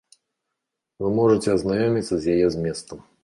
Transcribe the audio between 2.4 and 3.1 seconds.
зместам.